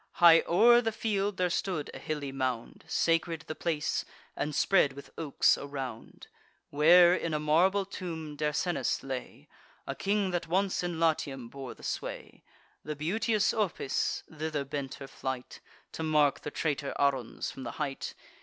High 0.13 0.41
o'er 0.47 0.81
the 0.81 0.91
field 0.91 1.37
there 1.37 1.51
stood 1.51 1.91
a 1.93 1.99
hilly 1.99 2.31
mound, 2.31 2.83
Sacred 2.87 3.41
the 3.41 3.53
place, 3.53 4.03
and 4.35 4.55
spread 4.55 4.93
with 4.93 5.11
oaks 5.15 5.59
around, 5.59 6.25
Where, 6.71 7.13
in 7.13 7.35
a 7.35 7.39
marble 7.39 7.85
tomb, 7.85 8.35
Dercennus 8.35 9.03
lay, 9.03 9.47
A 9.85 9.93
king 9.93 10.31
that 10.31 10.47
once 10.47 10.81
in 10.81 10.99
Latium 10.99 11.49
bore 11.49 11.75
the 11.75 11.83
sway. 11.83 12.43
The 12.83 12.95
beauteous 12.95 13.53
Opis 13.53 14.23
thither 14.27 14.65
bent 14.65 14.95
her 14.95 15.07
flight, 15.07 15.59
To 15.91 16.01
mark 16.01 16.39
the 16.39 16.49
traitor 16.49 16.95
Aruns 16.97 17.51
from 17.51 17.61
the 17.61 17.73
height. 17.77 18.15